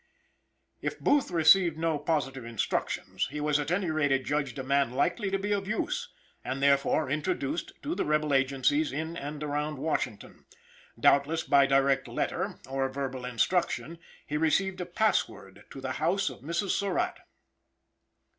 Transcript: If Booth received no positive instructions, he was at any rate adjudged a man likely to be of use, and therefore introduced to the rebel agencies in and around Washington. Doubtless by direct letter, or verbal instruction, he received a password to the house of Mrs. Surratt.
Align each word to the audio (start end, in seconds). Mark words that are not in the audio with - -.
If 0.81 0.99
Booth 0.99 1.29
received 1.29 1.77
no 1.77 1.99
positive 1.99 2.43
instructions, 2.43 3.27
he 3.29 3.39
was 3.39 3.59
at 3.59 3.69
any 3.69 3.91
rate 3.91 4.11
adjudged 4.11 4.57
a 4.57 4.63
man 4.63 4.89
likely 4.93 5.29
to 5.29 5.37
be 5.37 5.51
of 5.51 5.67
use, 5.67 6.09
and 6.43 6.59
therefore 6.59 7.07
introduced 7.07 7.71
to 7.83 7.93
the 7.93 8.03
rebel 8.03 8.33
agencies 8.33 8.91
in 8.91 9.15
and 9.15 9.43
around 9.43 9.77
Washington. 9.77 10.45
Doubtless 10.99 11.43
by 11.43 11.67
direct 11.67 12.07
letter, 12.07 12.55
or 12.67 12.89
verbal 12.89 13.25
instruction, 13.25 13.99
he 14.25 14.37
received 14.37 14.81
a 14.81 14.87
password 14.87 15.65
to 15.69 15.79
the 15.79 15.91
house 16.01 16.31
of 16.31 16.39
Mrs. 16.41 16.69
Surratt. 16.71 17.19